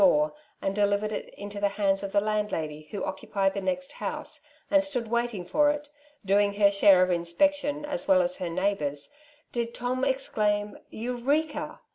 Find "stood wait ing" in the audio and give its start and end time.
4.83-5.45